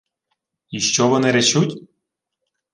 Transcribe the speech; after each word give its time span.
—Й 0.71 0.79
що 0.79 1.07
вони 1.07 1.31
речуть? 1.31 1.79